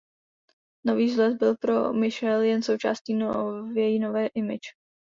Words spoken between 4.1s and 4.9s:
image.